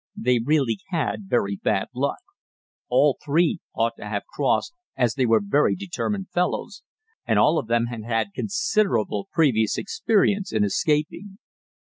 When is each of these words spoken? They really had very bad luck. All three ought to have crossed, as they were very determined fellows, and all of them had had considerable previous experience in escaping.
They 0.17 0.39
really 0.43 0.79
had 0.87 1.25
very 1.29 1.57
bad 1.57 1.89
luck. 1.93 2.23
All 2.89 3.19
three 3.23 3.59
ought 3.75 3.97
to 3.99 4.07
have 4.09 4.23
crossed, 4.33 4.73
as 4.97 5.13
they 5.13 5.27
were 5.27 5.39
very 5.39 5.75
determined 5.75 6.31
fellows, 6.31 6.81
and 7.27 7.37
all 7.37 7.59
of 7.59 7.67
them 7.67 7.85
had 7.85 8.03
had 8.03 8.33
considerable 8.33 9.29
previous 9.31 9.77
experience 9.77 10.51
in 10.51 10.63
escaping. 10.63 11.37